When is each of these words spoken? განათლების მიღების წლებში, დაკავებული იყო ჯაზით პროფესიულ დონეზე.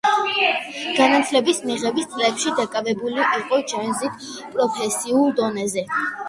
განათლების 0.99 1.59
მიღების 1.71 2.07
წლებში, 2.13 2.53
დაკავებული 2.61 3.27
იყო 3.41 3.61
ჯაზით 3.73 4.27
პროფესიულ 4.57 5.37
დონეზე. 5.43 5.87